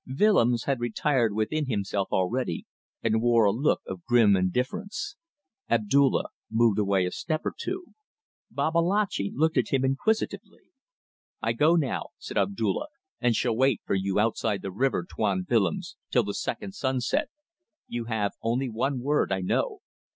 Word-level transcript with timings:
Willems 0.07 0.63
had 0.63 0.79
retired 0.79 1.31
within 1.35 1.67
himself 1.67 2.07
already, 2.11 2.65
and 3.03 3.21
wore 3.21 3.45
a 3.45 3.51
look 3.51 3.81
of 3.85 4.03
grim 4.03 4.35
indifference. 4.35 5.15
Abdulla 5.69 6.29
moved 6.49 6.79
away 6.79 7.05
a 7.05 7.11
step 7.11 7.41
or 7.45 7.53
two. 7.55 7.93
Babalatchi 8.49 9.31
looked 9.31 9.57
at 9.57 9.67
him 9.67 9.85
inquisitively. 9.85 10.63
"I 11.39 11.53
go 11.53 11.75
now," 11.75 12.07
said 12.17 12.35
Abdulla, 12.35 12.87
"and 13.19 13.35
shall 13.35 13.55
wait 13.55 13.81
for 13.85 13.93
you 13.93 14.17
outside 14.19 14.63
the 14.63 14.71
river, 14.71 15.05
Tuan 15.07 15.45
Willems, 15.47 15.97
till 16.09 16.23
the 16.23 16.33
second 16.33 16.73
sunset. 16.73 17.29
You 17.87 18.05
have 18.05 18.33
only 18.41 18.69
one 18.69 19.01
word, 19.01 19.31
I 19.31 19.41
know." 19.41 19.81